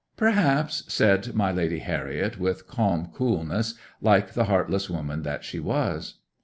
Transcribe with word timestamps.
'"Perhaps," 0.17 0.91
said 0.91 1.35
my 1.35 1.51
lady 1.51 1.77
Harriet, 1.77 2.39
with 2.39 2.65
calm 2.65 3.09
coolness, 3.13 3.75
like 4.01 4.33
the 4.33 4.45
heartless 4.45 4.89
woman 4.89 5.21
that 5.21 5.43
she 5.43 5.59
was. 5.59 6.15